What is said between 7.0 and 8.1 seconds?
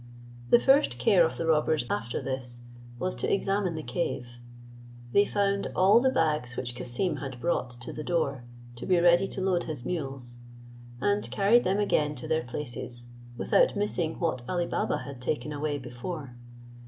had brought to the